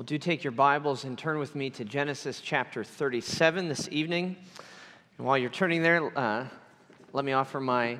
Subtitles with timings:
[0.00, 4.34] Well, do take your Bibles and turn with me to Genesis chapter 37 this evening.
[5.18, 6.46] And while you're turning there, uh,
[7.12, 7.98] let me offer my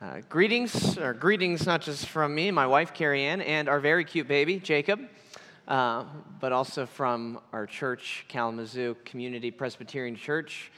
[0.00, 4.04] uh, greetings, or greetings not just from me, my wife Carrie Ann, and our very
[4.04, 5.00] cute baby Jacob,
[5.66, 6.04] uh,
[6.38, 10.70] but also from our church, Kalamazoo Community Presbyterian Church.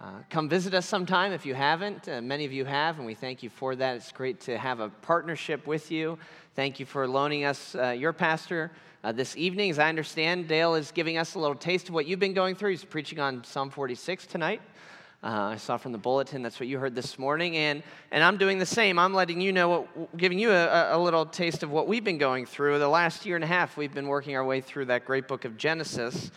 [0.00, 2.08] Uh, come visit us sometime if you haven't.
[2.08, 3.96] Uh, many of you have, and we thank you for that.
[3.96, 6.18] It's great to have a partnership with you.
[6.56, 8.72] Thank you for loaning us uh, your pastor
[9.04, 9.70] uh, this evening.
[9.70, 12.54] As I understand, Dale is giving us a little taste of what you've been going
[12.54, 12.70] through.
[12.70, 14.62] He's preaching on Psalm 46 tonight.
[15.22, 18.38] Uh, I saw from the bulletin that's what you heard this morning, and, and I'm
[18.38, 18.98] doing the same.
[18.98, 22.18] I'm letting you know, what, giving you a, a little taste of what we've been
[22.18, 22.80] going through.
[22.80, 25.44] The last year and a half, we've been working our way through that great book
[25.44, 26.32] of Genesis.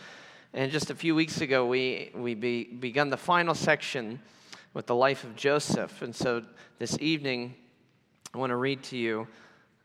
[0.56, 4.18] And just a few weeks ago, we, we be, begun the final section
[4.72, 6.00] with the life of Joseph.
[6.00, 6.44] And so
[6.78, 7.54] this evening,
[8.32, 9.28] I want to read to you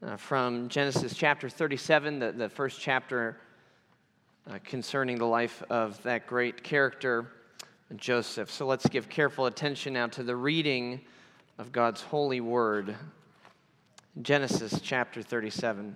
[0.02, 3.35] uh, from Genesis chapter 37, the, the first chapter
[4.49, 7.27] uh, concerning the life of that great character,
[7.98, 8.49] Joseph.
[8.49, 11.01] So let's give careful attention now to the reading
[11.57, 12.95] of God's holy word.
[14.21, 15.93] Genesis chapter 37.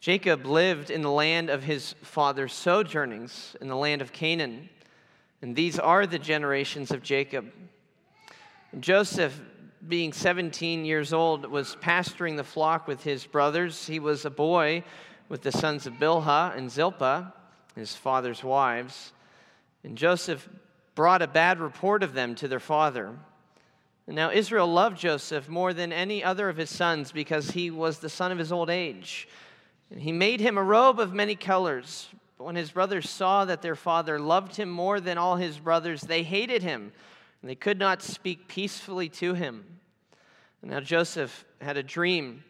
[0.00, 4.68] Jacob lived in the land of his father's sojournings, in the land of Canaan.
[5.42, 7.50] And these are the generations of Jacob.
[8.78, 9.40] Joseph
[9.86, 13.86] being 17 years old, was pasturing the flock with his brothers.
[13.86, 14.82] He was a boy
[15.28, 17.32] with the sons of Bilhah and Zilpah,
[17.76, 19.12] his father's wives.
[19.84, 20.48] And Joseph
[20.94, 23.14] brought a bad report of them to their father.
[24.06, 28.08] Now Israel loved Joseph more than any other of his sons because he was the
[28.08, 29.28] son of his old age.
[29.90, 32.08] And he made him a robe of many colors.
[32.36, 36.02] But when his brothers saw that their father loved him more than all his brothers,
[36.02, 36.92] they hated him
[37.40, 39.64] and they could not speak peacefully to him.
[40.62, 42.42] Now Joseph had a dream.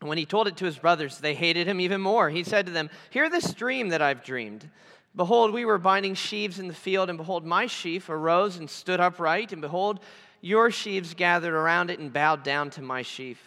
[0.00, 2.28] And when he told it to his brothers, they hated him even more.
[2.28, 4.68] He said to them, Hear this dream that I've dreamed.
[5.14, 8.98] Behold, we were binding sheaves in the field, and behold, my sheaf arose and stood
[8.98, 10.00] upright, and behold,
[10.40, 13.40] your sheaves gathered around it and bowed down to my sheaf.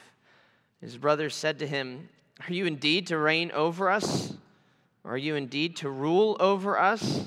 [0.80, 2.08] His brothers said to him,
[2.40, 4.34] Are you indeed to reign over us?
[5.04, 7.26] Are you indeed to rule over us?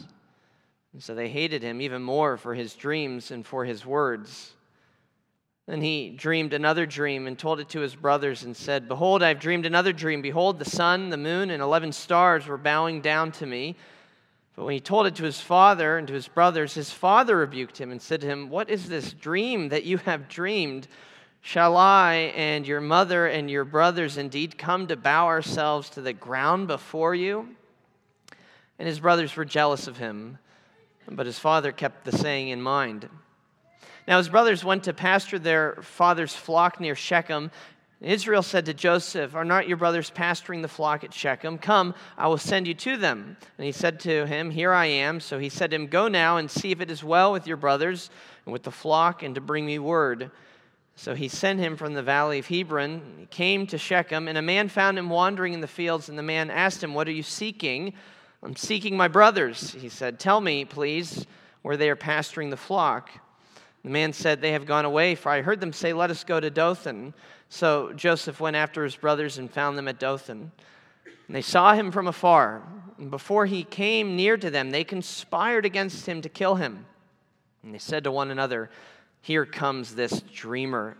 [0.92, 4.52] And so they hated him even more for his dreams and for his words.
[5.66, 9.38] Then he dreamed another dream and told it to his brothers and said, Behold, I've
[9.38, 10.20] dreamed another dream.
[10.20, 13.76] Behold, the sun, the moon, and eleven stars were bowing down to me.
[14.56, 17.78] But when he told it to his father and to his brothers, his father rebuked
[17.78, 20.88] him and said to him, What is this dream that you have dreamed?
[21.42, 26.12] Shall I and your mother and your brothers indeed come to bow ourselves to the
[26.12, 27.48] ground before you?
[28.78, 30.38] And his brothers were jealous of him.
[31.08, 33.08] But his father kept the saying in mind.
[34.06, 37.50] Now his brothers went to pasture their father's flock near Shechem.
[38.00, 41.58] Israel said to Joseph, Are not your brothers pasturing the flock at Shechem?
[41.58, 43.36] Come, I will send you to them.
[43.58, 45.20] And he said to him, Here I am.
[45.20, 47.58] So he said to him, Go now and see if it is well with your
[47.58, 48.08] brothers
[48.46, 50.30] and with the flock, and to bring me word.
[51.00, 53.00] So he sent him from the valley of Hebron.
[53.16, 56.10] He came to Shechem, and a man found him wandering in the fields.
[56.10, 57.94] And the man asked him, What are you seeking?
[58.42, 60.20] I'm seeking my brothers, he said.
[60.20, 61.24] Tell me, please,
[61.62, 63.08] where they are pasturing the flock.
[63.82, 66.38] The man said, They have gone away, for I heard them say, Let us go
[66.38, 67.14] to Dothan.
[67.48, 70.52] So Joseph went after his brothers and found them at Dothan.
[71.28, 72.62] And they saw him from afar.
[72.98, 76.84] And before he came near to them, they conspired against him to kill him.
[77.62, 78.68] And they said to one another,
[79.20, 80.96] Here comes this dreamer.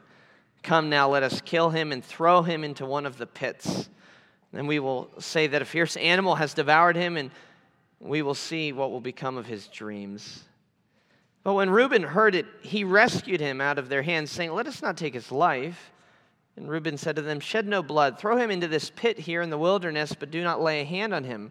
[0.63, 3.89] Come now, let us kill him and throw him into one of the pits.
[4.53, 7.31] Then we will say that a fierce animal has devoured him, and
[8.01, 10.45] we will see what will become of his dreams.
[11.43, 14.83] But when Reuben heard it, he rescued him out of their hands, saying, Let us
[14.83, 15.93] not take his life.
[16.57, 18.19] And Reuben said to them, Shed no blood.
[18.19, 21.15] Throw him into this pit here in the wilderness, but do not lay a hand
[21.15, 21.51] on him,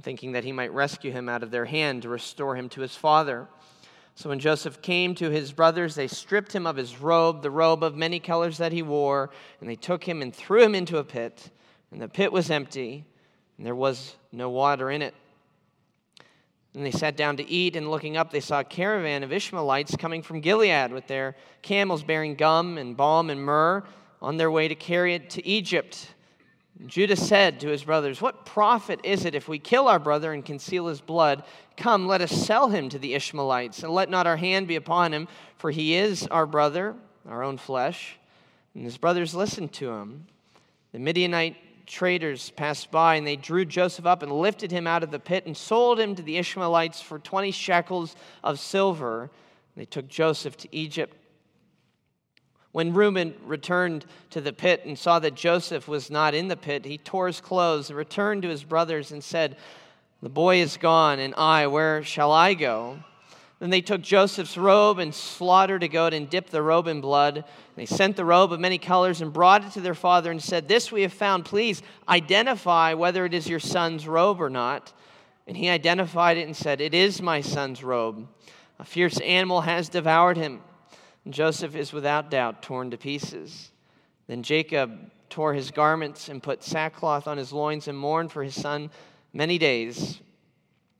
[0.00, 2.94] thinking that he might rescue him out of their hand to restore him to his
[2.94, 3.48] father.
[4.16, 7.84] So when Joseph came to his brothers, they stripped him of his robe, the robe
[7.84, 9.28] of many colors that he wore,
[9.60, 11.50] and they took him and threw him into a pit.
[11.92, 13.04] And the pit was empty,
[13.58, 15.14] and there was no water in it.
[16.74, 19.96] And they sat down to eat, and looking up, they saw a caravan of Ishmaelites
[19.96, 23.84] coming from Gilead with their camels bearing gum and balm and myrrh
[24.22, 26.14] on their way to carry it to Egypt.
[26.86, 30.44] Judah said to his brothers, What profit is it if we kill our brother and
[30.44, 31.44] conceal his blood?
[31.76, 35.12] Come, let us sell him to the Ishmaelites, and let not our hand be upon
[35.12, 36.94] him, for he is our brother,
[37.28, 38.18] our own flesh.
[38.74, 40.26] And his brothers listened to him.
[40.92, 41.56] The Midianite
[41.86, 45.46] traders passed by, and they drew Joseph up and lifted him out of the pit
[45.46, 49.30] and sold him to the Ishmaelites for 20 shekels of silver.
[49.76, 51.16] They took Joseph to Egypt.
[52.72, 56.84] When Reuben returned to the pit and saw that Joseph was not in the pit,
[56.84, 59.56] he tore his clothes and returned to his brothers and said,
[60.22, 62.98] The boy is gone, and I, where shall I go?
[63.58, 67.44] Then they took Joseph's robe and slaughtered a goat and dipped the robe in blood.
[67.74, 70.68] They sent the robe of many colors and brought it to their father and said,
[70.68, 71.46] This we have found.
[71.46, 74.92] Please identify whether it is your son's robe or not.
[75.46, 78.26] And he identified it and said, It is my son's robe.
[78.78, 80.60] A fierce animal has devoured him.
[81.24, 83.70] And Joseph is without doubt torn to pieces.
[84.26, 88.54] Then Jacob tore his garments and put sackcloth on his loins and mourned for his
[88.54, 88.90] son
[89.36, 90.20] many days.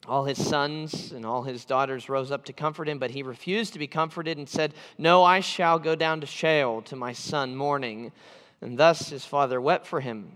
[0.07, 3.73] All his sons and all his daughters rose up to comfort him, but he refused
[3.73, 7.57] to be comforted and said, No, I shall go down to Sheol to my son
[7.57, 8.13] mourning.
[8.61, 10.31] And thus his father wept for him.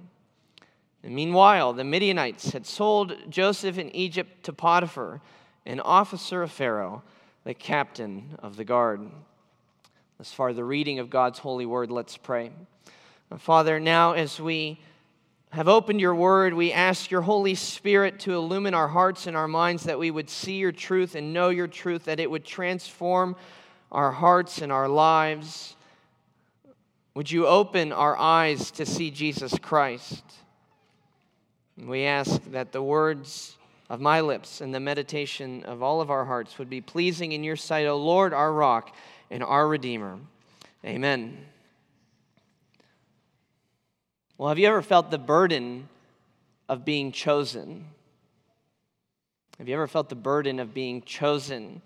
[1.02, 5.20] And meanwhile, the Midianites had sold Joseph in Egypt to Potiphar,
[5.64, 7.02] an officer of Pharaoh,
[7.44, 9.10] the captain of the guard.
[10.18, 12.50] As far the reading of God's holy word, let's pray.
[13.38, 14.80] Father, now as we
[15.50, 19.48] have opened your word, we ask your Holy Spirit to illumine our hearts and our
[19.48, 23.34] minds that we would see your truth and know your truth, that it would transform
[23.90, 25.74] our hearts and our lives.
[27.14, 30.22] Would you open our eyes to see Jesus Christ?
[31.76, 33.56] We ask that the words
[33.88, 37.42] of my lips and the meditation of all of our hearts would be pleasing in
[37.42, 38.94] your sight, O Lord, our rock
[39.30, 40.18] and our Redeemer.
[40.84, 41.36] Amen.
[44.40, 45.90] Well, have you ever felt the burden
[46.66, 47.84] of being chosen?
[49.58, 51.82] Have you ever felt the burden of being chosen?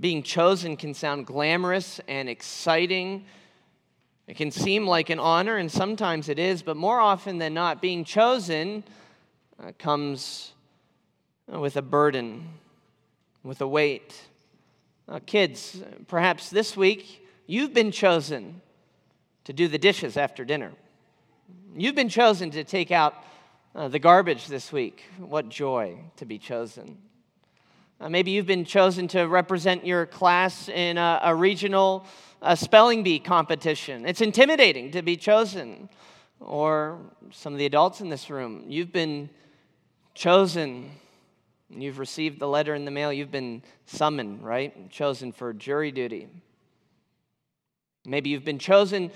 [0.00, 3.24] Being chosen can sound glamorous and exciting.
[4.26, 7.80] It can seem like an honor, and sometimes it is, but more often than not,
[7.80, 8.84] being chosen
[9.58, 10.52] uh, comes
[11.48, 12.50] with a burden,
[13.42, 14.28] with a weight.
[15.08, 18.60] Uh, kids, perhaps this week you've been chosen
[19.44, 20.72] to do the dishes after dinner.
[21.76, 23.14] You've been chosen to take out
[23.74, 25.02] uh, the garbage this week.
[25.18, 26.98] What joy to be chosen.
[28.00, 32.06] Uh, maybe you've been chosen to represent your class in a, a regional
[32.40, 34.06] uh, spelling bee competition.
[34.06, 35.88] It's intimidating to be chosen.
[36.38, 37.00] Or
[37.32, 39.28] some of the adults in this room, you've been
[40.14, 40.90] chosen
[41.76, 43.12] You've received the letter in the mail.
[43.12, 44.90] You've been summoned, right?
[44.90, 46.28] Chosen for jury duty.
[48.06, 49.10] Maybe you've been chosen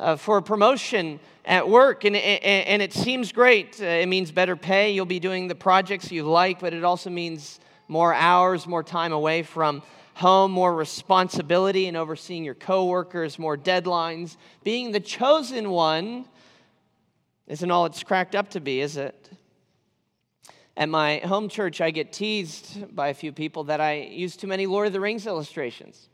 [0.00, 3.80] uh, for a promotion at work, and, and, it seems great.
[3.80, 4.92] Uh, it means better pay.
[4.92, 9.12] You'll be doing the projects you like, but it also means more hours, more time
[9.12, 9.82] away from
[10.14, 14.36] home, more responsibility in overseeing your coworkers, more deadlines.
[14.64, 16.26] Being the chosen one
[17.46, 19.30] isn't all it's cracked up to be, is it?
[20.76, 24.46] At my home church, I get teased by a few people that I use too
[24.46, 26.09] many Lord of the Rings illustrations.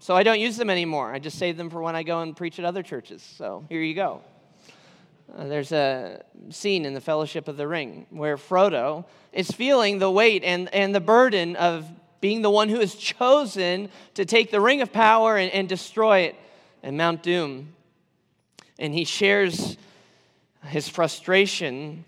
[0.00, 1.12] So I don't use them anymore.
[1.12, 3.22] I just save them for when I go and preach at other churches.
[3.22, 4.22] So here you go.
[5.36, 10.10] Uh, there's a scene in the Fellowship of the Ring where Frodo is feeling the
[10.10, 11.86] weight and, and the burden of
[12.20, 16.20] being the one who is chosen to take the Ring of Power and, and destroy
[16.20, 16.36] it
[16.82, 17.74] and Mount Doom.
[18.78, 19.76] And he shares
[20.64, 22.04] his frustration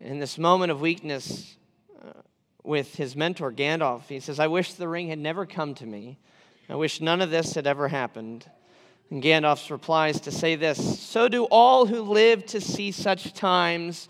[0.00, 1.56] in this moment of weakness
[2.62, 6.18] with his mentor, Gandalf, he says, I wish the ring had never come to me.
[6.68, 8.48] I wish none of this had ever happened.
[9.10, 14.08] And Gandalf's replies to say this So do all who live to see such times,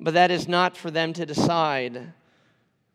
[0.00, 2.12] but that is not for them to decide.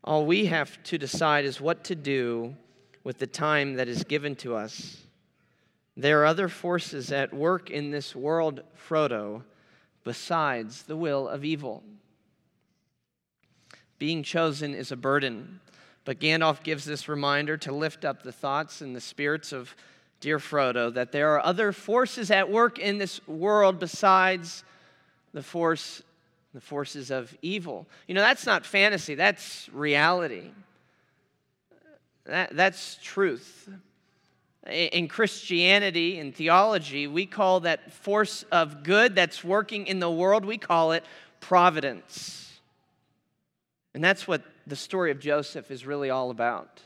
[0.02, 2.56] All we have to decide is what to do
[3.04, 4.96] with the time that is given to us.
[5.96, 9.42] There are other forces at work in this world, Frodo,
[10.04, 11.82] besides the will of evil.
[13.98, 15.60] Being chosen is a burden.
[16.04, 19.74] But Gandalf gives this reminder to lift up the thoughts and the spirits of
[20.20, 24.64] dear Frodo that there are other forces at work in this world besides
[25.32, 26.02] the force
[26.54, 27.86] the forces of evil.
[28.06, 30.50] You know, that's not fantasy, that's reality.
[32.24, 33.68] That, that's truth.
[34.66, 40.44] In Christianity, in theology, we call that force of good that's working in the world,
[40.44, 41.04] we call it
[41.40, 42.47] providence.
[43.94, 46.82] And that's what the story of Joseph is really all about.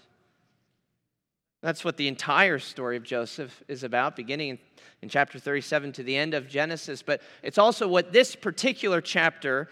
[1.63, 4.59] That's what the entire story of Joseph is about, beginning
[5.01, 7.03] in, chapter 37 to the end of Genesis.
[7.03, 9.69] But it's also what this particular chapter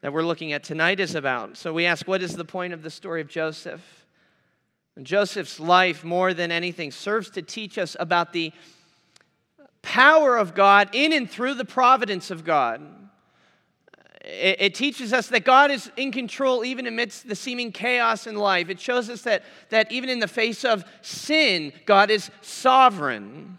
[0.00, 1.56] that we're looking at tonight is about.
[1.56, 4.06] So we ask, what is the point of the story of Joseph?
[4.96, 8.52] And Joseph's life, more than anything, serves to teach us about the
[9.80, 12.82] power of God in and through the providence of God
[14.24, 18.36] it, it, teaches us that God is in control even amidst the seeming chaos in
[18.36, 18.68] life.
[18.68, 23.58] It shows us that, that even in the face of sin, God is sovereign.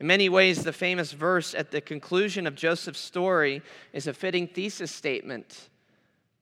[0.00, 4.48] In many ways, the famous verse at the conclusion of Joseph's story is a fitting
[4.48, 5.68] thesis statement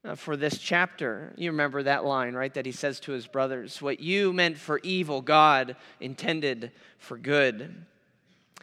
[0.05, 1.33] uh, for this chapter.
[1.37, 2.53] You remember that line, right?
[2.55, 7.85] That he says to his brothers What you meant for evil, God intended for good.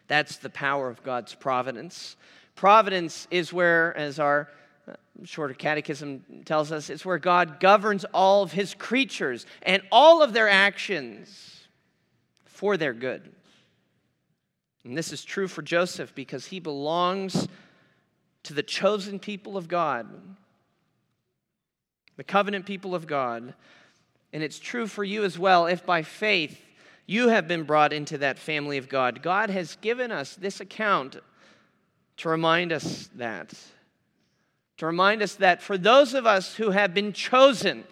[0.08, 2.16] That's the power of God's providence.
[2.60, 4.50] Providence is where, as our
[4.86, 4.92] uh,
[5.24, 10.34] shorter catechism tells us, it's where God governs all of his creatures and all of
[10.34, 11.62] their actions
[12.44, 13.32] for their good.
[14.84, 17.48] And this is true for Joseph because he belongs
[18.44, 20.10] to the chosen people of God,
[22.18, 23.54] the covenant people of God.
[24.34, 26.60] And it's true for you as well if by faith
[27.06, 29.22] you have been brought into that family of God.
[29.22, 31.16] God has given us this account
[32.20, 33.54] to remind us that.
[34.78, 37.84] To remind us that for those of us who have been chosen,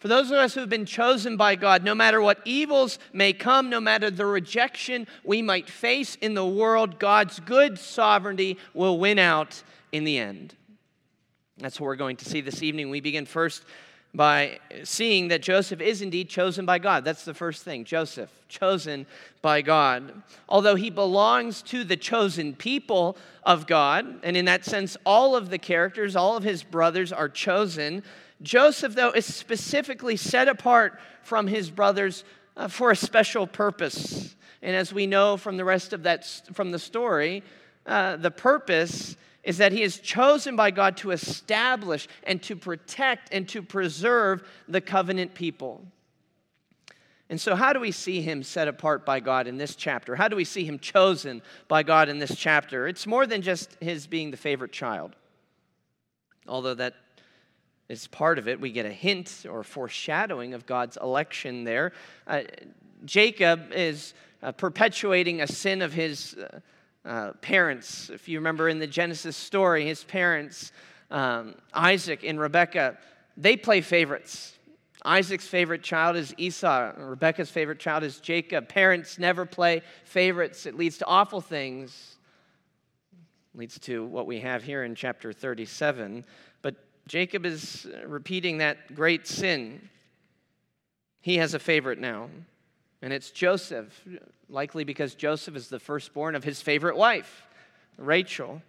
[0.00, 3.32] for those of us who have been chosen by God, no matter what evils may
[3.32, 8.98] come, no matter the rejection we might face in the world, God's good sovereignty will
[8.98, 10.54] win out in the end.
[11.58, 12.90] That's what we're going to see this evening.
[12.90, 13.64] We begin first
[14.14, 17.04] by seeing that Joseph is indeed chosen by God.
[17.04, 17.84] That's the first thing.
[17.84, 19.06] Joseph, chosen
[19.40, 20.22] by God.
[20.48, 25.48] Although he belongs to the chosen people of God, and in that sense, all of
[25.48, 28.02] the characters, all of his brothers are chosen,
[28.42, 32.24] Joseph, though, is specifically set apart from his brothers
[32.56, 34.34] uh, for a special purpose.
[34.60, 37.42] And as we know from the rest of that, from the story,
[37.86, 43.32] uh, the purpose is that he is chosen by God to establish and to protect
[43.32, 45.84] and to preserve the covenant people.
[47.28, 50.14] And so, how do we see him set apart by God in this chapter?
[50.14, 52.86] How do we see him chosen by God in this chapter?
[52.86, 55.16] It's more than just his being the favorite child,
[56.46, 56.94] although that
[57.88, 58.60] is part of it.
[58.60, 61.92] We get a hint or foreshadowing of God's election there.
[62.26, 62.42] Uh,
[63.06, 66.60] Jacob is uh, perpetuating a sin of his uh,
[67.04, 68.10] uh, parents.
[68.10, 70.72] If you remember in the Genesis story, his parents,
[71.10, 72.98] um, Isaac and Rebekah,
[73.36, 74.56] they play favorites.
[75.04, 76.92] Isaac's favorite child is Esau.
[76.96, 78.68] Rebekah's favorite child is Jacob.
[78.68, 80.64] Parents never play favorites.
[80.64, 82.16] It leads to awful things.
[83.54, 86.24] leads to what we have here in chapter 37.
[86.62, 86.76] But
[87.08, 89.88] Jacob is repeating that great sin.
[91.20, 92.28] He has a favorite now,
[93.02, 94.00] and it's Joseph,
[94.48, 97.46] likely because Joseph is the firstborn of his favorite wife,
[97.98, 98.62] Rachel.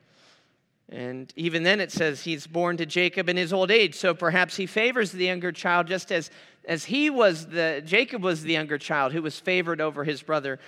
[0.89, 3.95] And even then, it says he's born to Jacob in his old age.
[3.95, 6.31] So perhaps he favors the younger child just as,
[6.65, 10.59] as he was the, Jacob was the younger child who was favored over his brother,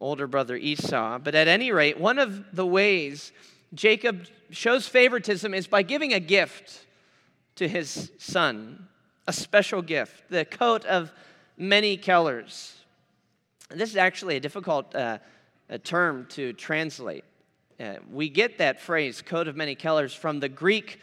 [0.00, 1.18] older brother Esau.
[1.18, 3.32] But at any rate, one of the ways
[3.74, 6.86] Jacob shows favoritism is by giving a gift
[7.56, 8.88] to his son,
[9.26, 11.12] a special gift, the coat of
[11.58, 12.76] many colors.
[13.68, 15.18] This is actually a difficult uh,
[15.68, 17.24] a term to translate.
[17.78, 20.98] Uh, we get that phrase, coat of many colors, from the Greek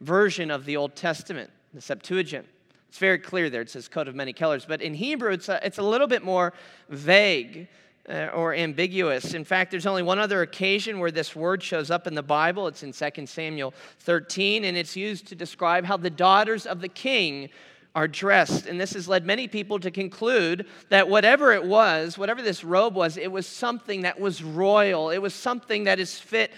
[0.00, 2.46] version of the Old Testament, the Septuagint.
[2.88, 3.62] It's very clear there.
[3.62, 4.64] It says coat of many colors.
[4.66, 6.52] But in Hebrew, it's a, it's a little bit more
[6.88, 7.68] vague
[8.08, 9.34] uh, or ambiguous.
[9.34, 12.66] In fact, there's only one other occasion where this word shows up in the Bible.
[12.66, 16.88] It's in 2 Samuel 13, and it's used to describe how the daughters of the
[16.88, 17.50] king
[17.94, 18.66] are dressed.
[18.66, 22.94] And this has led many people to conclude that whatever it was, whatever this robe
[22.94, 26.52] was, it was something that was royal, it was something that is fit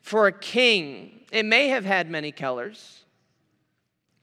[0.00, 1.20] for a king.
[1.32, 3.00] It may have had many colors.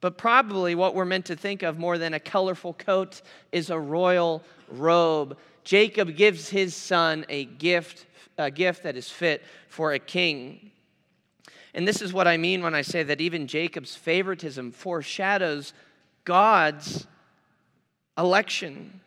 [0.02, 3.22] But probably what we're meant to think of more than a colorful coat
[3.52, 8.06] is a royal robe Jacob gives his son a gift,
[8.38, 10.72] a gift that is fit for a king.
[11.74, 15.74] And this is what I mean when I say that even Jacob's favoritism foreshadows
[16.26, 17.08] God's
[18.18, 19.00] election.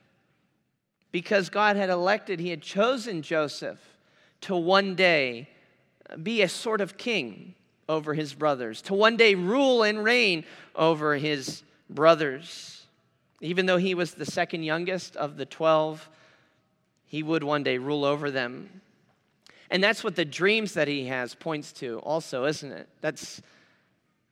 [1.11, 3.79] Because God had elected, he had chosen Joseph
[4.43, 5.49] to one day
[6.23, 7.55] be a sort of king
[7.89, 10.45] over his brothers, to one day rule and reign
[10.75, 12.87] over his brothers.
[13.41, 16.09] Even though he was the second youngest of the 12,
[17.07, 18.83] he would one day rule over them.
[19.71, 22.89] And that's what the dreams that he has points to also, isn't it?
[23.01, 23.43] That's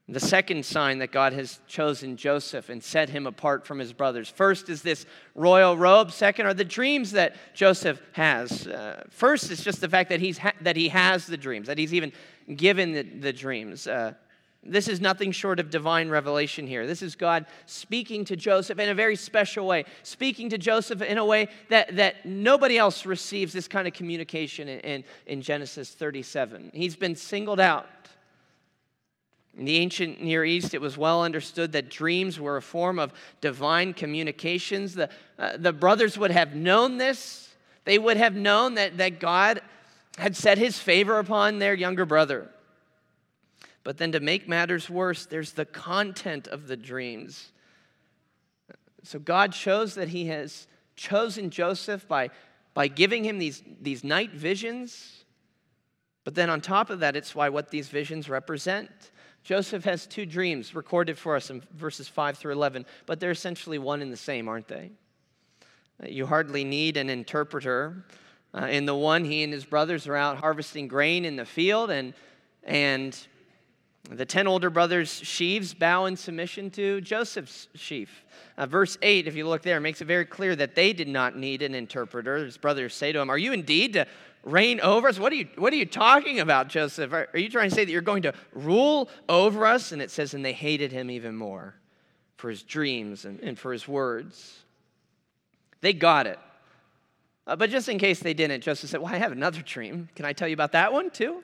[0.08, 4.28] the second sign that God has chosen Joseph and set him apart from his brothers.
[4.28, 6.12] First is this royal robe.
[6.12, 8.68] Second are the dreams that Joseph has.
[8.68, 11.76] Uh, first is just the fact that, he's ha- that he has the dreams, that
[11.76, 12.12] he's even
[12.54, 13.88] given the, the dreams.
[13.88, 14.14] Uh,
[14.62, 16.86] this is nothing short of divine revelation here.
[16.86, 21.18] This is God speaking to Joseph in a very special way, speaking to Joseph in
[21.18, 25.90] a way that, that nobody else receives this kind of communication in, in, in Genesis
[25.90, 26.70] 37.
[26.74, 27.86] He's been singled out.
[29.56, 33.12] In the ancient Near East, it was well understood that dreams were a form of
[33.40, 34.94] divine communications.
[34.94, 35.08] The,
[35.38, 37.42] uh, the brothers would have known this
[37.86, 39.62] They would have known that, that God
[40.18, 42.50] had set his favor upon their younger brother.
[43.84, 47.52] But then to make matters worse, there's the content of the dreams.
[49.04, 52.30] So God shows that he has chosen Joseph by,
[52.74, 55.24] by giving him these, these night visions.
[56.24, 58.90] But then on top of that, it's why what these visions represent.
[59.46, 63.78] Joseph has two dreams recorded for us in verses 5 through 11, but they're essentially
[63.78, 64.90] one and the same, aren't they?
[66.04, 68.04] You hardly need an interpreter.
[68.52, 71.90] Uh, in the one, he and his brothers are out harvesting grain in the field,
[71.90, 72.12] and,
[72.64, 73.16] and
[74.10, 78.24] the ten older brothers' sheaves bow in submission to Joseph's sheaf.
[78.56, 81.36] Uh, verse 8, if you look there, makes it very clear that they did not
[81.36, 82.38] need an interpreter.
[82.38, 84.06] His brothers say to him, Are you indeed to
[84.44, 85.18] reign over us?
[85.18, 87.12] What are you, what are you talking about, Joseph?
[87.12, 89.92] Are, are you trying to say that you're going to rule over us?
[89.92, 91.74] And it says, And they hated him even more
[92.36, 94.60] for his dreams and, and for his words.
[95.80, 96.38] They got it.
[97.46, 100.08] Uh, but just in case they didn't, Joseph said, Well, I have another dream.
[100.14, 101.42] Can I tell you about that one too?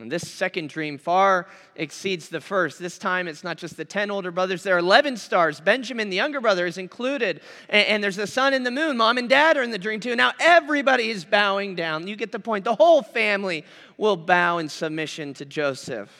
[0.00, 1.46] And this second dream far
[1.76, 2.78] exceeds the first.
[2.78, 5.60] This time it's not just the 10 older brothers, there are 11 stars.
[5.60, 7.42] Benjamin, the younger brother, is included.
[7.68, 8.96] And, and, there's the sun and the moon.
[8.96, 10.16] Mom and dad are in the dream too.
[10.16, 12.06] Now everybody is bowing down.
[12.08, 12.64] You get the point.
[12.64, 13.66] The whole family
[13.98, 16.10] will bow in submission to Joseph.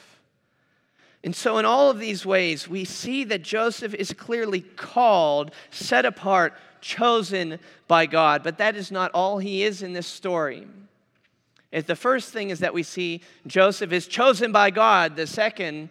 [1.24, 6.04] And so, in all of these ways, we see that Joseph is clearly called, set
[6.04, 8.42] apart, chosen by God.
[8.42, 10.66] But that is not all he is in this story.
[11.72, 15.88] If the first thing is that we see Joseph is chosen by God, the second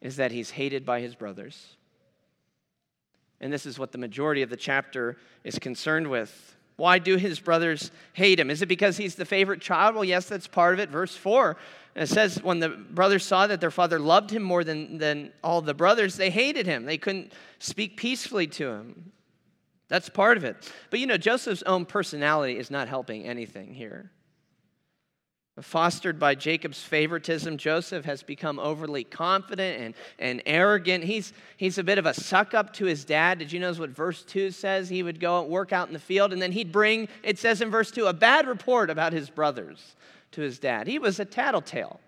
[0.00, 1.76] is that he's hated by his brothers.
[3.40, 6.56] And this is what the majority of the chapter is concerned with.
[6.76, 8.50] Why do his brothers hate him?
[8.50, 9.94] Is it because he's the favorite child?
[9.94, 10.90] Well, yes, that's part of it.
[10.90, 11.56] Verse 4
[11.94, 15.60] it says, when the brothers saw that their father loved him more than, than all
[15.60, 16.86] the brothers, they hated him.
[16.86, 19.12] They couldn't speak peacefully to him.
[19.86, 20.72] That's part of it.
[20.90, 24.10] But you know, Joseph's own personality is not helping anything here.
[25.60, 31.04] Fostered by Jacob's favoritism, Joseph has become overly confident and, and arrogant.
[31.04, 33.38] He's, he's a bit of a suck up to his dad.
[33.38, 34.88] Did you notice what verse 2 says?
[34.88, 37.70] He would go work out in the field, and then he'd bring, it says in
[37.70, 39.94] verse 2, a bad report about his brothers
[40.32, 40.88] to his dad.
[40.88, 42.00] He was a tattletale.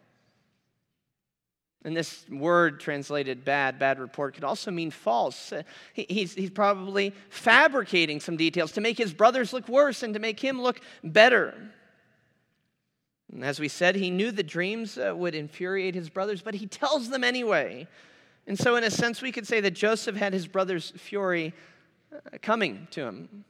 [1.85, 5.52] And this word translated bad, bad report, could also mean false.
[5.52, 10.18] Uh, he's, he's probably fabricating some details to make his brothers look worse and to
[10.18, 11.54] make him look better.
[13.32, 16.66] And as we said, he knew the dreams uh, would infuriate his brothers, but he
[16.66, 17.88] tells them anyway.
[18.46, 21.52] And so, in a sense, we could say that Joseph had his brother's fury
[22.12, 23.44] uh, coming to him.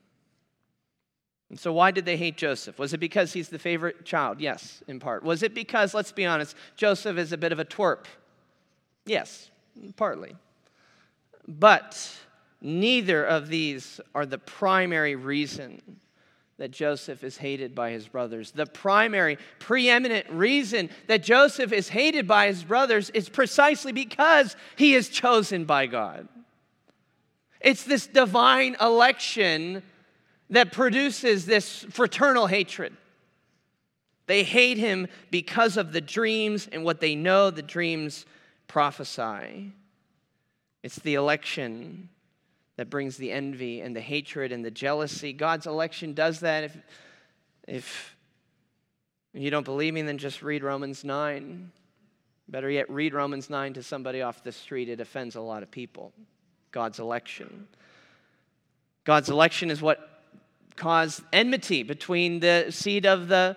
[1.50, 2.78] And so, why did they hate Joseph?
[2.78, 4.40] Was it because he's the favorite child?
[4.40, 5.22] Yes, in part.
[5.22, 8.06] Was it because, let's be honest, Joseph is a bit of a twerp?
[9.04, 9.50] Yes,
[9.96, 10.34] partly.
[11.46, 12.10] But
[12.60, 16.00] neither of these are the primary reason
[16.59, 18.51] that Joseph is hated by his brothers.
[18.51, 24.95] The primary, preeminent reason that Joseph is hated by his brothers is precisely because he
[24.95, 26.29] is chosen by God.
[27.61, 29.83] It's this divine election
[30.51, 32.97] that produces this fraternal hatred.
[34.27, 38.25] They hate him because of the dreams and what they know the dreams
[38.66, 39.73] prophesy.
[40.83, 42.09] It's the election
[42.76, 45.32] that brings the envy and the hatred and the jealousy.
[45.32, 46.64] God's election does that.
[46.64, 46.76] If,
[47.66, 48.16] if
[49.32, 51.72] you don't believe me, then just read Romans 9.
[52.48, 54.88] Better yet, read Romans 9 to somebody off the street.
[54.88, 56.12] It offends a lot of people.
[56.70, 57.66] God's election.
[59.04, 60.22] God's election is what
[60.76, 63.56] caused enmity between the seed of the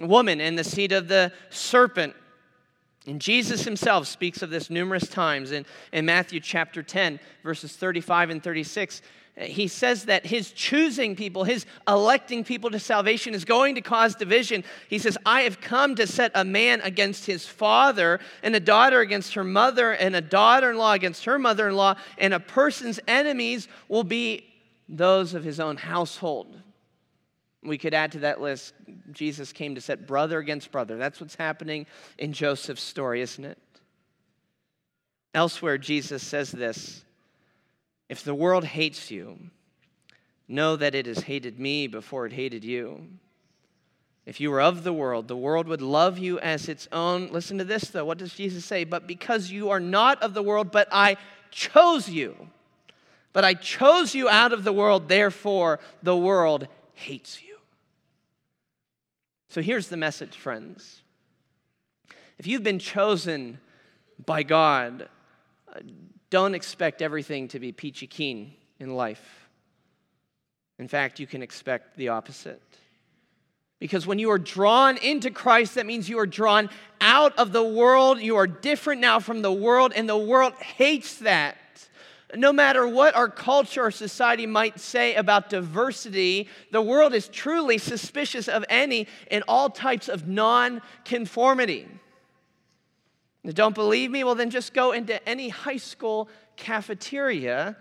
[0.00, 2.14] woman and the seed of the serpent.
[3.08, 8.30] And Jesus himself speaks of this numerous times in, in Matthew chapter 10, verses 35
[8.30, 9.00] and 36.
[9.40, 14.14] He says that his choosing people, his electing people to salvation is going to cause
[14.14, 14.62] division.
[14.88, 19.00] He says, I have come to set a man against his father, and a daughter
[19.00, 22.40] against her mother, and a daughter in law against her mother in law, and a
[22.40, 24.44] person's enemies will be
[24.88, 26.60] those of his own household.
[27.62, 28.74] We could add to that list
[29.12, 30.96] Jesus came to set brother against brother.
[30.96, 33.58] That's what's happening in Joseph's story, isn't it?
[35.34, 37.04] Elsewhere, Jesus says this
[38.08, 39.38] If the world hates you,
[40.46, 43.06] know that it has hated me before it hated you.
[44.24, 47.28] If you were of the world, the world would love you as its own.
[47.28, 48.04] Listen to this, though.
[48.04, 48.84] What does Jesus say?
[48.84, 51.16] But because you are not of the world, but I
[51.50, 52.50] chose you.
[53.32, 57.47] But I chose you out of the world, therefore the world hates you.
[59.48, 61.02] So here's the message, friends.
[62.38, 63.58] If you've been chosen
[64.24, 65.08] by God,
[65.74, 65.80] uh,
[66.30, 69.48] don't expect everything to be peachy keen in life.
[70.78, 72.62] In fact, you can expect the opposite.
[73.80, 76.68] Because when you are drawn into Christ, that means you are drawn
[77.00, 78.20] out of the world.
[78.20, 81.56] You are different now from the world, and the world hates that.
[82.34, 87.78] No matter what our culture or society might say about diversity, the world is truly
[87.78, 91.88] suspicious of any and all types of non conformity.
[93.46, 94.24] Don't believe me?
[94.24, 97.76] Well, then just go into any high school cafeteria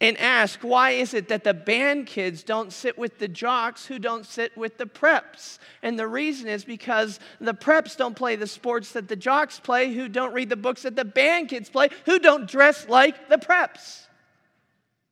[0.00, 3.98] and ask why is it that the band kids don't sit with the jocks who
[3.98, 5.58] don't sit with the preps?
[5.82, 9.92] And the reason is because the preps don't play the sports that the jocks play
[9.92, 13.36] who don't read the books that the band kids play who don't dress like the
[13.36, 14.06] preps.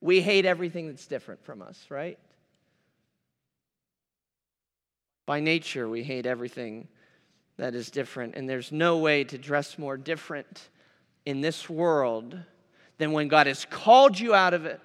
[0.01, 2.19] We hate everything that's different from us right?
[5.27, 6.89] By nature we hate everything
[7.59, 10.71] that is different and there's no way to dress more different
[11.27, 12.39] in this world
[12.99, 14.81] than when God has called you out of it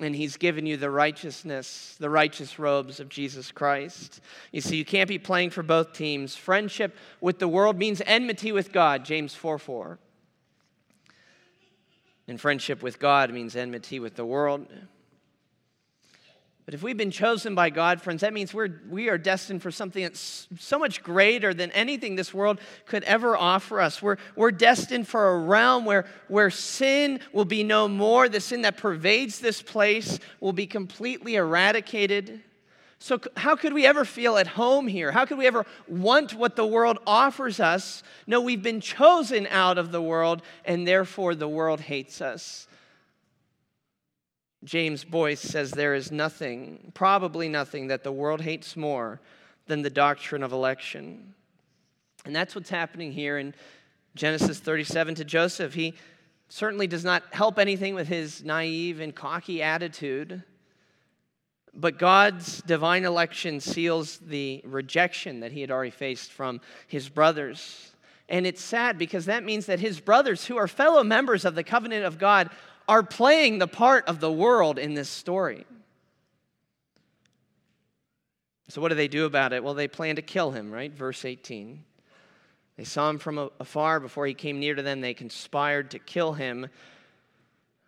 [0.00, 4.20] and he's given you the righteousness, the righteous robes of Jesus Christ.
[4.52, 6.36] You see, you can't be playing for both teams.
[6.36, 9.98] Friendship with the world means enmity with God, James 4 4.
[12.28, 14.66] And friendship with God means enmity with the world.
[16.66, 19.70] But if we've been chosen by God, friends, that means we're, we are destined for
[19.70, 24.02] something that's so much greater than anything this world could ever offer us.
[24.02, 28.28] We're, we're destined for a realm where, where sin will be no more.
[28.28, 32.42] The sin that pervades this place will be completely eradicated.
[32.98, 35.12] So, how could we ever feel at home here?
[35.12, 38.02] How could we ever want what the world offers us?
[38.26, 42.66] No, we've been chosen out of the world, and therefore the world hates us.
[44.64, 49.20] James Boice says there is nothing, probably nothing, that the world hates more
[49.66, 51.34] than the doctrine of election.
[52.24, 53.54] And that's what's happening here in
[54.14, 55.74] Genesis 37 to Joseph.
[55.74, 55.94] He
[56.48, 60.42] certainly does not help anything with his naive and cocky attitude.
[61.74, 67.92] But God's divine election seals the rejection that he had already faced from his brothers.
[68.28, 71.62] And it's sad because that means that his brothers, who are fellow members of the
[71.62, 72.50] covenant of God,
[72.88, 75.66] are playing the part of the world in this story.
[78.68, 79.62] So, what do they do about it?
[79.62, 80.92] Well, they plan to kill him, right?
[80.92, 81.84] Verse 18.
[82.76, 84.00] They saw him from afar.
[84.00, 86.68] Before he came near to them, they conspired to kill him.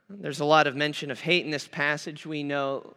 [0.09, 2.25] There's a lot of mention of hate in this passage.
[2.25, 2.95] We know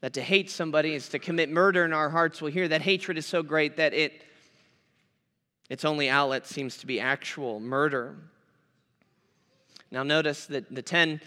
[0.00, 2.42] that to hate somebody is to commit murder in our hearts.
[2.42, 4.22] We'll hear that hatred is so great that it,
[5.70, 8.16] its only outlet seems to be actual murder.
[9.90, 11.20] Now, notice that the 10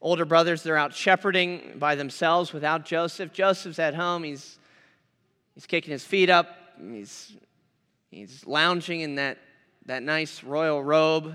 [0.00, 3.32] older brothers, they're out shepherding by themselves without Joseph.
[3.32, 4.22] Joseph's at home.
[4.22, 4.58] He's,
[5.54, 6.56] he's kicking his feet up.
[6.80, 7.32] He's,
[8.10, 9.38] he's lounging in that,
[9.86, 11.34] that nice royal robe.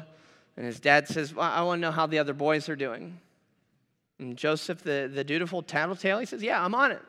[0.58, 3.20] And his dad says, well, I want to know how the other boys are doing.
[4.20, 7.02] And Joseph, the, the dutiful tattletale, he says, Yeah, I'm on it.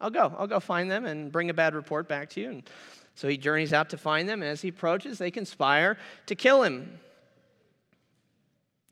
[0.00, 0.34] I'll go.
[0.36, 2.50] I'll go find them and bring a bad report back to you.
[2.50, 2.62] And
[3.14, 4.42] so he journeys out to find them.
[4.42, 6.98] And as he approaches, they conspire to kill him.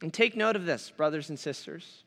[0.02, 2.04] And take note of this, brothers and sisters.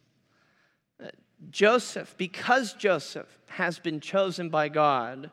[1.01, 1.07] Uh,
[1.51, 5.29] Joseph, because Joseph has been chosen by God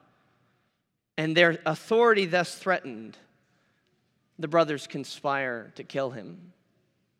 [1.17, 3.17] and their authority thus threatened,
[4.39, 6.53] the brothers conspire to kill him.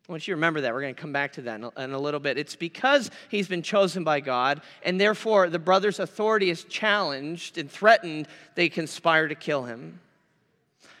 [0.09, 0.73] I want you to remember that.
[0.73, 2.37] We're going to come back to that in a, in a, little bit.
[2.37, 7.69] It's because he's been chosen by God, and therefore the brother's authority is challenged and
[7.69, 9.99] threatened, they conspire to kill him.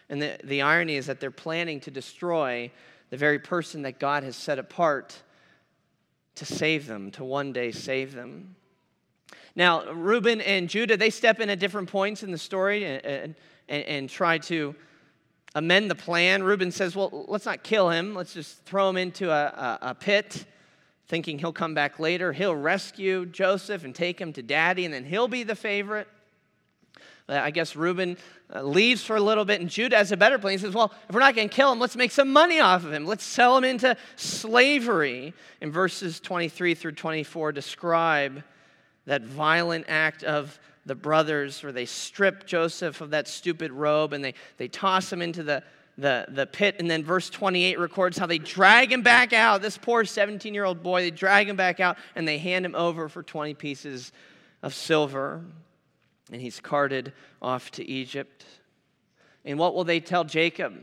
[0.09, 2.71] And the, the irony is that they're planning to destroy
[3.11, 5.21] the very person that God has set apart
[6.35, 8.55] to save them, to one day save them.
[9.53, 13.35] Now, Reuben and Judah, they step in at different points in the story and,
[13.67, 14.73] and, and, try to
[15.53, 16.41] amend the plan.
[16.41, 19.95] Reuben says, Well, let's not kill him, let's just throw him into a, a, a
[19.95, 20.45] pit,
[21.07, 22.31] thinking he'll come back later.
[22.31, 26.07] He'll rescue Joseph and take him to daddy, and then he'll be the favorite.
[27.39, 28.17] I guess Reuben
[28.53, 30.53] uh, leaves for a little bit, and Judah has a better plan.
[30.53, 32.83] He says, Well, if we're not going to kill him, let's make some money off
[32.83, 33.05] of him.
[33.05, 35.33] Let's sell him into slavery.
[35.61, 38.43] In verses 23 through 24, describe
[39.05, 44.23] that violent act of the brothers where they strip Joseph of that stupid robe and
[44.23, 45.63] they, they toss him into the,
[45.97, 46.75] the, the pit.
[46.79, 49.61] And then verse 28 records how they drag him back out.
[49.61, 52.75] This poor 17 year old boy, they drag him back out and they hand him
[52.75, 54.11] over for 20 pieces
[54.63, 55.43] of silver
[56.31, 58.45] and he's carted off to Egypt.
[59.43, 60.73] And what will they tell Jacob?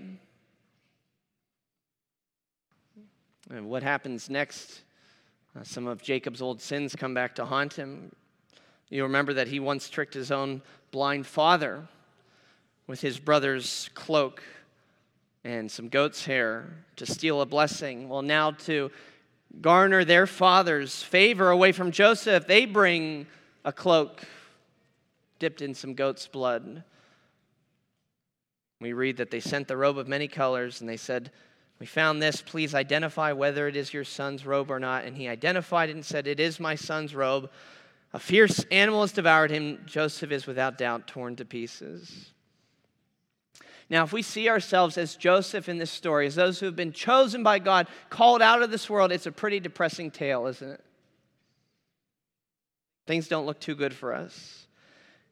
[3.51, 4.83] And what happens next?
[5.59, 8.13] Uh, some of Jacob's old sins come back to haunt him.
[8.91, 11.87] You remember that he once tricked his own blind father
[12.87, 14.43] with his brother's cloak
[15.45, 18.09] and some goat's hair to steal a blessing.
[18.09, 18.91] Well, now to
[19.61, 23.27] garner their father's favor away from Joseph, they bring
[23.65, 24.23] a cloak
[25.39, 26.85] dipped in some goat's blood.
[28.81, 31.31] We read that they sent the robe of many colors and they said,
[31.81, 32.43] We found this.
[32.43, 35.05] Please identify whether it is your son's robe or not.
[35.05, 37.51] And he identified it and said, It is my son's robe.
[38.13, 39.81] A fierce animal has devoured him.
[39.87, 42.33] Joseph is without doubt torn to pieces.
[43.91, 46.93] Now, if we see ourselves as Joseph in this story, as those who have been
[46.93, 50.85] chosen by God, called out of this world, it's a pretty depressing tale, isn't it?
[53.07, 54.68] Things don't look too good for us.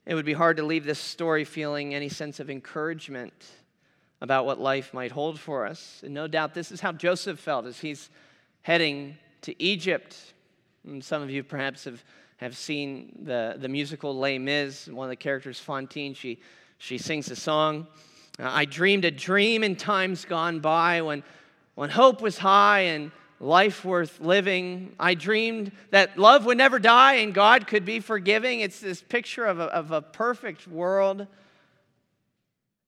[0.06, 3.32] It would be hard to leave this story feeling any sense of encouragement
[4.20, 6.00] about what life might hold for us.
[6.04, 8.08] And no doubt this is how Joseph felt as he's
[8.62, 10.16] heading to Egypt.
[10.86, 12.04] And some of you perhaps have,
[12.36, 14.86] have seen the, the musical Les Mis.
[14.86, 16.38] One of the characters, Fantine, she,
[16.78, 17.88] she sings a song.
[18.38, 21.24] Uh, I dreamed a dream in times gone by when,
[21.74, 23.10] when hope was high and
[23.40, 24.94] life worth living.
[24.98, 28.60] I dreamed that love would never die and God could be forgiving.
[28.60, 31.26] It's this picture of a, of a perfect world.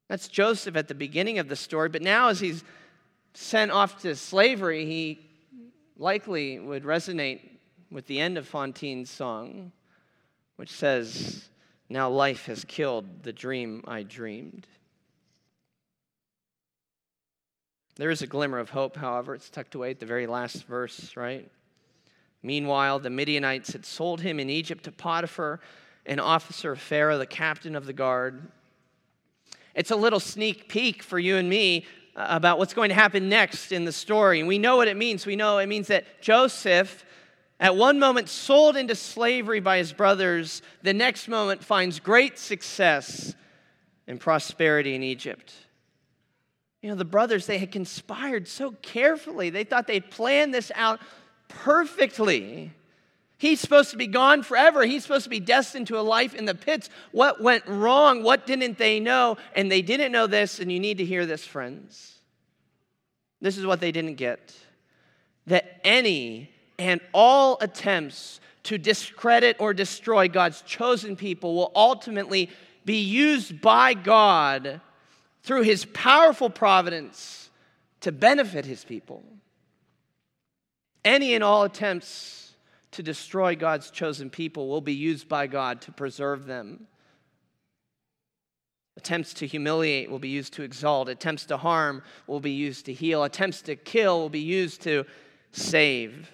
[0.08, 1.90] That's Joseph at the beginning of the story.
[1.90, 2.64] But now, as he's
[3.34, 5.18] sent off to slavery, he
[5.98, 7.40] likely would resonate
[7.90, 9.72] with the end of Fantine's song,
[10.56, 11.48] which says,
[11.90, 14.66] Now life has killed the dream I dreamed.
[17.98, 19.34] There is a glimmer of hope, however.
[19.34, 21.50] It's tucked away at the very last verse, right?
[22.44, 25.58] Meanwhile, the Midianites had sold him in Egypt to Potiphar,
[26.06, 28.40] an officer of Pharaoh, the captain of the guard.
[29.74, 33.28] It's a little sneak peek for you and me uh, about what's going to happen
[33.28, 34.38] next in the story.
[34.38, 35.26] And we know what it means.
[35.26, 37.04] We know it means that Joseph,
[37.58, 43.34] at one moment sold into slavery by his brothers, the next moment finds great success
[44.06, 45.52] and prosperity in Egypt.
[46.82, 49.50] You know, the brothers, they had conspired so carefully.
[49.50, 51.00] They thought they'd planned this out
[51.48, 52.72] perfectly.
[53.36, 54.84] He's supposed to be gone forever.
[54.84, 56.88] He's supposed to be destined to a life in the pits.
[57.12, 58.22] What went wrong?
[58.22, 59.36] What didn't they know?
[59.54, 62.18] And they didn't know this, and you need to hear this, friends.
[63.40, 64.54] This is what they didn't get
[65.46, 72.50] that any and all attempts to discredit or destroy God's chosen people will ultimately
[72.84, 74.80] be used by God
[75.48, 77.48] through his powerful providence
[78.02, 79.24] to benefit his people.
[81.06, 82.52] Any and all attempts
[82.90, 86.86] to destroy God's chosen people will be used by God to preserve them.
[88.98, 91.08] Attempts to humiliate will be used to exalt.
[91.08, 93.24] Attempts to harm will be used to heal.
[93.24, 95.06] Attempts to kill will be used to
[95.52, 96.30] save.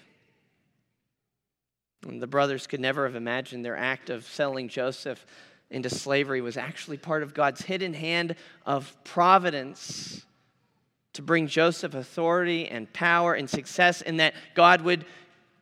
[2.05, 5.25] And the brothers could never have imagined their act of selling Joseph
[5.69, 10.25] into slavery was actually part of God's hidden hand of providence
[11.13, 15.05] to bring Joseph authority and power and success, and that God would,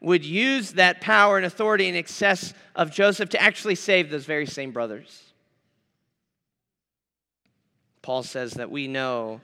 [0.02, 4.48] would use that power and authority and excess of Joseph to actually save those very
[4.48, 5.32] same brothers.
[8.02, 9.42] Paul says that we know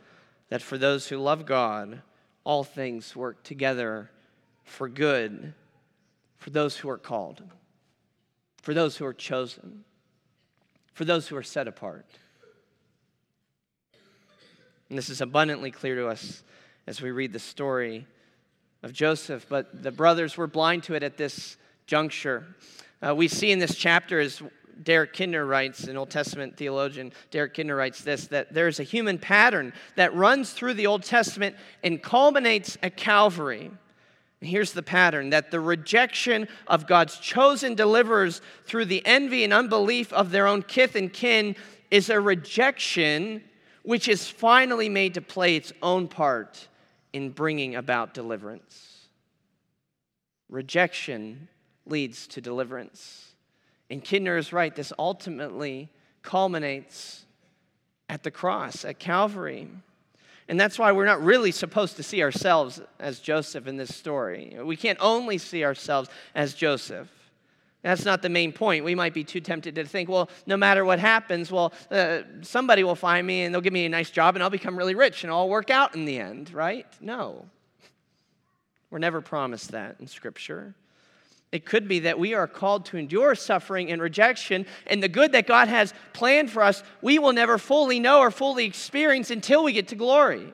[0.50, 2.02] that for those who love God,
[2.44, 4.10] all things work together
[4.64, 5.54] for good
[6.38, 7.44] for those who are called,
[8.62, 9.84] for those who are chosen
[10.94, 12.06] for those who are set apart.
[14.90, 16.44] And this is abundantly clear to us
[16.88, 18.08] as we read the story
[18.82, 22.56] of Joseph, but the brothers were blind to it at this juncture.
[23.06, 24.42] Uh, we see in this chapter, as
[24.82, 29.18] Derek Kidner writes, an Old Testament theologian, Derek Kidner writes this that there's a human
[29.18, 33.72] pattern that runs through the Old Testament and culminates at Calvary.
[34.42, 40.14] Here's the pattern that the rejection of God's chosen deliverers through the envy and unbelief
[40.14, 41.56] of their own kith and kin
[41.92, 43.44] is a rejection
[43.84, 46.68] which is finally made to play its own part
[47.12, 49.08] in bringing about deliverance.
[50.48, 51.50] Rejection
[51.86, 53.34] leads to deliverance.
[53.90, 55.90] And Kidner is right, this ultimately
[56.22, 57.26] culminates
[58.08, 59.70] at the cross, at Calvary.
[60.50, 64.58] And that's why we're not really supposed to see ourselves as Joseph in this story.
[64.60, 67.08] We can't only see ourselves as Joseph.
[67.84, 68.84] That's not the main point.
[68.84, 72.84] We might be too tempted to think, well, no matter what happens, well, uh, somebody
[72.84, 75.24] will find me and they'll give me a nice job and I'll become really rich
[75.24, 76.88] and I'll work out in the end, right?
[77.00, 77.46] No.
[78.90, 80.74] We're never promised that in Scripture.
[81.52, 85.32] It could be that we are called to endure suffering and rejection, and the good
[85.32, 89.64] that God has planned for us, we will never fully know or fully experience until
[89.64, 90.54] we get to glory.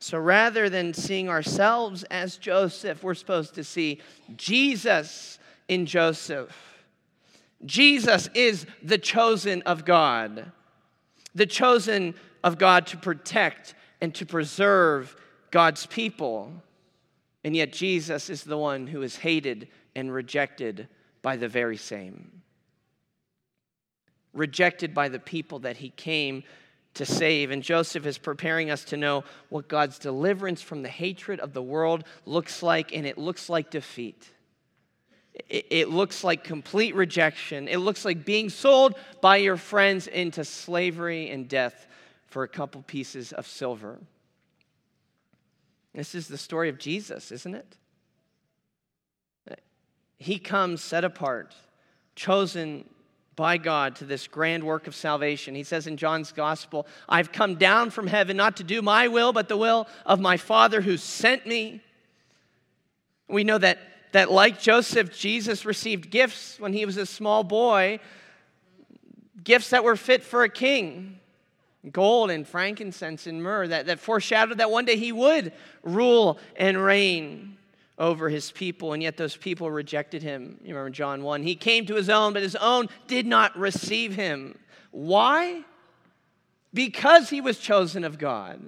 [0.00, 4.00] So rather than seeing ourselves as Joseph, we're supposed to see
[4.36, 6.54] Jesus in Joseph.
[7.64, 10.52] Jesus is the chosen of God,
[11.34, 15.16] the chosen of God to protect and to preserve
[15.50, 16.52] God's people.
[17.44, 20.88] And yet, Jesus is the one who is hated and rejected
[21.20, 22.42] by the very same.
[24.32, 26.42] Rejected by the people that he came
[26.94, 27.50] to save.
[27.50, 31.62] And Joseph is preparing us to know what God's deliverance from the hatred of the
[31.62, 34.30] world looks like, and it looks like defeat.
[35.50, 37.66] It looks like complete rejection.
[37.66, 41.88] It looks like being sold by your friends into slavery and death
[42.28, 43.98] for a couple pieces of silver.
[45.94, 47.76] This is the story of Jesus, isn't it?
[50.16, 51.54] He comes set apart,
[52.16, 52.88] chosen
[53.36, 55.54] by God to this grand work of salvation.
[55.54, 59.32] He says in John's gospel, I've come down from heaven not to do my will,
[59.32, 61.82] but the will of my Father who sent me.
[63.28, 63.78] We know that
[64.14, 67.98] that, like Joseph, Jesus received gifts when he was a small boy,
[69.42, 71.18] gifts that were fit for a king
[71.92, 76.82] gold and frankincense and myrrh that, that foreshadowed that one day he would rule and
[76.82, 77.56] reign
[77.98, 80.58] over his people, and yet those people rejected him.
[80.62, 81.42] You remember John 1.
[81.42, 84.58] He came to his own, but his own did not receive him.
[84.90, 85.62] Why?
[86.72, 88.60] Because he was chosen of God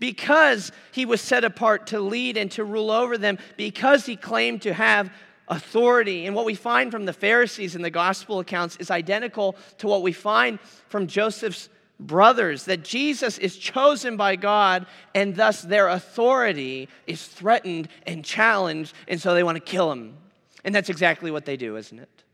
[0.00, 4.62] because he was set apart to lead and to rule over them, because he claimed
[4.62, 5.12] to have
[5.46, 6.26] authority.
[6.26, 10.02] And what we find from the Pharisees in the gospel accounts is identical to what
[10.02, 11.68] we find from Joseph's
[12.06, 18.94] brothers that Jesus is chosen by God and thus their authority is threatened and challenged,
[19.06, 20.16] and so they want to kill him.
[20.64, 22.24] And that's exactly what they do, isn't it?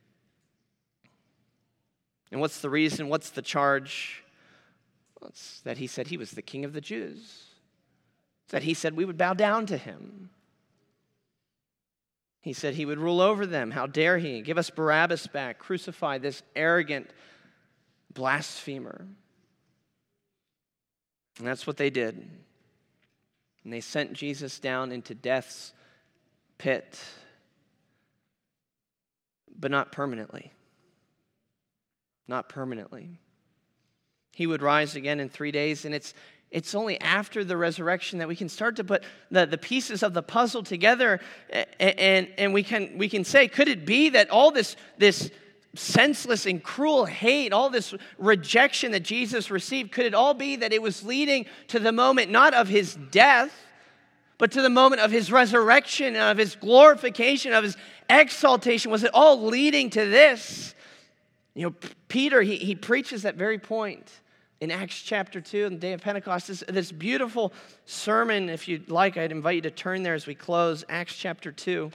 [2.32, 3.08] And what's the reason?
[3.08, 4.24] What's the charge?
[5.20, 7.44] Well, it's that he said he was the king of the Jews
[8.50, 10.30] that he said we would bow down to him.
[12.40, 13.72] He said he would rule over them.
[13.72, 14.40] How dare he?
[14.40, 17.10] Give us Barabbas back, crucify this arrogant
[18.12, 19.06] blasphemer.
[21.38, 22.28] And that's what they did.
[23.64, 25.72] And they sent Jesus down into death's
[26.58, 26.98] pit,
[29.58, 30.52] but not permanently.
[32.28, 33.18] Not permanently.
[34.32, 36.14] He would rise again in three days, and it's
[36.50, 40.14] it's only after the resurrection that we can start to put the, the pieces of
[40.14, 41.20] the puzzle together
[41.50, 41.66] and,
[41.98, 45.30] and, and we, can, we can say, could it be that all this, this
[45.78, 50.72] senseless and cruel hate, all this rejection that Jesus received, could it all be that
[50.72, 53.52] it was leading to the moment not of his death,
[54.38, 57.76] but to the moment of his resurrection, of his glorification, of his
[58.10, 58.90] exaltation?
[58.90, 60.74] Was it all leading to this?
[61.54, 61.74] You know,
[62.08, 64.10] Peter, he, he preaches that very point
[64.60, 66.48] in Acts chapter 2 on the day of Pentecost.
[66.48, 67.52] This, this beautiful
[67.84, 70.84] sermon, if you'd like, I'd invite you to turn there as we close.
[70.88, 71.90] Acts chapter 2.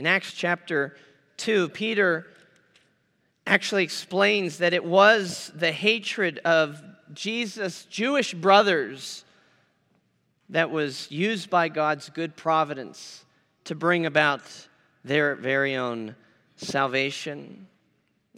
[0.00, 0.96] In Acts chapter
[1.36, 2.26] 2, Peter
[3.46, 6.82] actually explains that it was the hatred of
[7.12, 9.26] Jesus' Jewish brothers
[10.48, 13.26] that was used by God's good providence
[13.64, 14.40] to bring about
[15.04, 16.16] their very own
[16.56, 17.66] salvation.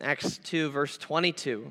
[0.00, 1.70] Acts 2, verse 22,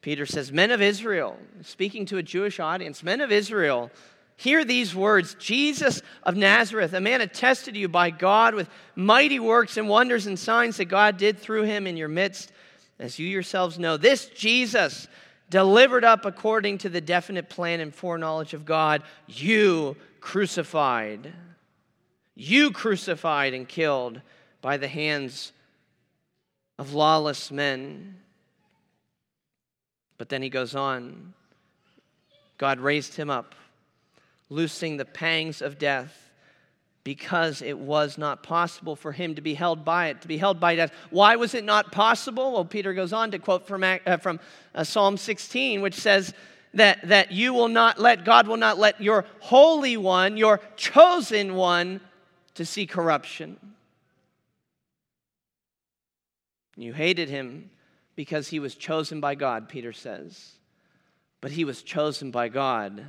[0.00, 3.90] Peter says, Men of Israel, speaking to a Jewish audience, men of Israel,
[4.40, 9.38] hear these words Jesus of Nazareth, a man attested to you by God with mighty
[9.38, 12.50] works and wonders and signs that God did through him in your midst,
[12.98, 13.98] as you yourselves know.
[13.98, 15.08] This Jesus,
[15.50, 21.32] delivered up according to the definite plan and foreknowledge of God, you crucified.
[22.34, 24.22] You crucified and killed
[24.62, 25.52] by the hands
[26.78, 28.16] of lawless men.
[30.16, 31.34] But then he goes on
[32.56, 33.54] God raised him up,
[34.50, 36.30] loosing the pangs of death
[37.02, 40.60] because it was not possible for him to be held by it, to be held
[40.60, 40.92] by death.
[41.08, 42.52] Why was it not possible?
[42.52, 44.38] Well, Peter goes on to quote from, uh, from
[44.74, 46.34] uh, Psalm 16, which says
[46.74, 51.54] that, that you will not let, God will not let your Holy One, your chosen
[51.54, 52.00] one,
[52.54, 53.56] to see corruption.
[56.76, 57.70] You hated him
[58.16, 60.52] because he was chosen by God, Peter says.
[61.40, 63.06] But he was chosen by God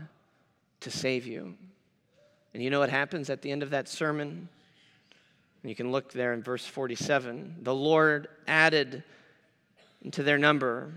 [0.82, 1.55] to save you.
[2.53, 4.49] And you know what happens at the end of that sermon?
[5.63, 7.57] You can look there in verse 47.
[7.61, 9.03] The Lord added
[10.11, 10.91] to their number,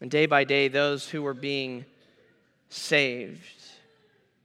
[0.00, 1.84] and day by day, those who were being
[2.68, 3.40] saved.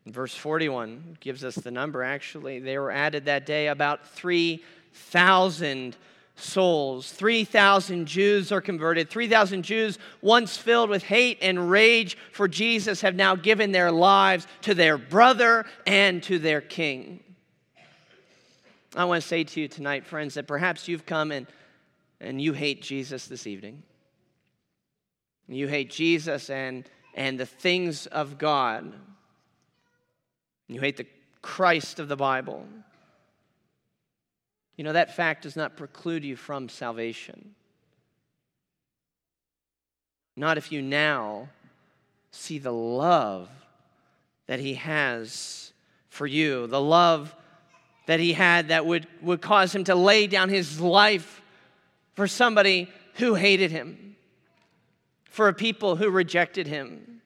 [0.06, 2.60] verse 41 gives us the number, actually.
[2.60, 5.98] They were added that day about 3,000
[6.38, 7.12] souls.
[7.12, 9.10] 3,000 Jews are converted.
[9.10, 14.48] 3,000 Jews, once filled with hate and rage for Jesus, have now given their lives
[14.62, 17.22] to their brother and to their king.
[18.96, 21.46] I want to say to you tonight, friends, that perhaps you've come and
[22.20, 23.84] and you hate Jesus this evening,
[25.48, 28.94] you hate Jesus and, and the things of God,
[30.68, 31.08] you hate the
[31.42, 32.66] Christ of the Bible,
[34.78, 37.56] you know, that fact does not preclude you from salvation.
[40.36, 41.50] Not if you now
[42.30, 43.50] see the love
[44.46, 45.74] that He has
[46.10, 47.36] for you, the love
[48.06, 51.42] that He had that would, would cause Him to lay down His life
[52.14, 54.16] for somebody who hated Him,
[55.26, 57.22] for a people who rejected Him.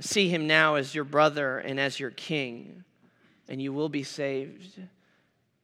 [0.00, 2.84] See Him now as your brother and as your king,
[3.50, 4.80] and you will be saved.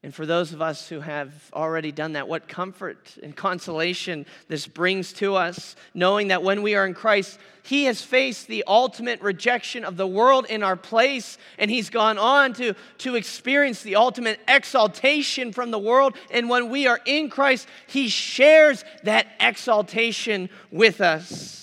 [0.04, 4.66] And for those of us who have already done that, what comfort and consolation this
[4.66, 9.20] brings to us, knowing that when we are in Christ, He has faced the ultimate
[9.20, 13.94] rejection of the world in our place, and He's gone on to, to experience the
[13.94, 16.16] ultimate exaltation from the world.
[16.32, 21.60] And when we are in Christ, He shares that exaltation with us.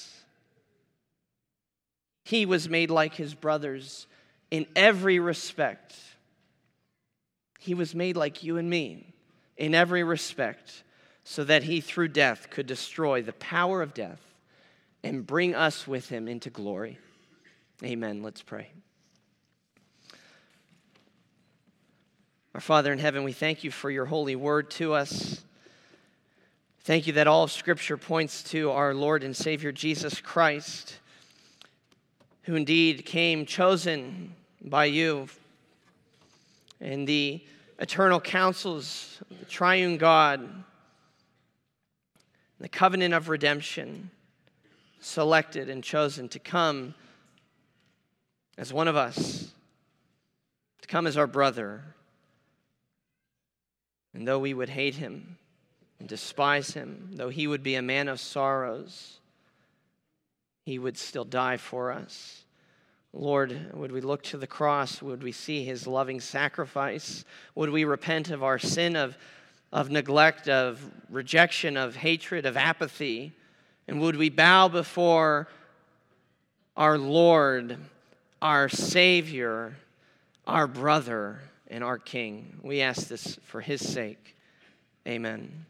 [2.23, 4.07] He was made like His brothers
[4.49, 5.93] in every respect
[7.59, 9.13] he was made like you and me
[9.57, 10.83] in every respect,
[11.23, 14.21] so that he through death could destroy the power of death
[15.03, 16.97] and bring us with him into glory.
[17.83, 18.23] Amen.
[18.23, 18.69] Let's pray.
[22.55, 25.43] Our Father in heaven, we thank you for your holy word to us.
[26.81, 30.97] Thank you that all of Scripture points to our Lord and Savior Jesus Christ,
[32.43, 35.27] who indeed came chosen by you
[36.81, 37.43] and the
[37.79, 40.47] eternal counsels, of the triune God,
[42.59, 44.11] the covenant of redemption,
[44.99, 46.93] selected and chosen to come
[48.57, 49.53] as one of us,
[50.81, 51.81] to come as our brother.
[54.13, 55.37] And though we would hate him
[55.99, 59.19] and despise him, though he would be a man of sorrows,
[60.65, 62.38] he would still die for us.
[63.13, 65.01] Lord, would we look to the cross?
[65.01, 67.25] Would we see his loving sacrifice?
[67.55, 69.17] Would we repent of our sin of,
[69.71, 70.79] of neglect, of
[71.09, 73.33] rejection, of hatred, of apathy?
[73.87, 75.47] And would we bow before
[76.77, 77.77] our Lord,
[78.41, 79.75] our Savior,
[80.45, 82.59] our brother, and our King?
[82.61, 84.35] We ask this for his sake.
[85.07, 85.65] Amen.